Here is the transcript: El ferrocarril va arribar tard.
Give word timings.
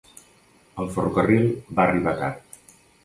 El 0.83 0.89
ferrocarril 0.95 1.45
va 1.81 1.85
arribar 1.85 2.15
tard. 2.23 2.57